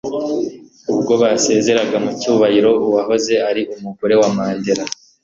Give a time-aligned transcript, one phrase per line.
[0.93, 4.83] ubwo basezeraga mu cyubahiro uwahoze ari umugore wa mandela